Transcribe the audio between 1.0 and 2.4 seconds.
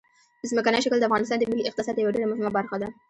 افغانستان د ملي اقتصاد یوه ډېره